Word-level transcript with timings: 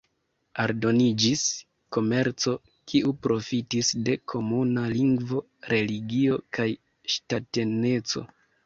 Aldoniĝis 0.61 1.43
komerco, 1.97 2.55
kiu 2.93 3.13
profitis 3.27 3.93
de 4.09 4.17
komuna 4.35 4.87
lingvo, 4.97 5.45
religio 5.77 6.45
kaj 6.59 6.71
ŝtataneco. 7.17 8.31